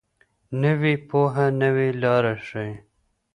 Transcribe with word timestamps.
نوې 0.61 0.93
پوهه 1.07 1.47
نوې 1.61 1.87
لارې 2.01 2.35
ښيي. 2.47 2.73